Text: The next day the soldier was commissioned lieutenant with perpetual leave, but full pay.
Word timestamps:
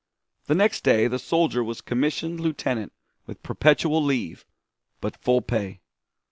The 0.47 0.55
next 0.55 0.83
day 0.83 1.05
the 1.07 1.19
soldier 1.19 1.63
was 1.63 1.79
commissioned 1.79 2.39
lieutenant 2.39 2.91
with 3.27 3.43
perpetual 3.43 4.03
leave, 4.03 4.47
but 4.99 5.15
full 5.15 5.41
pay. 5.41 5.79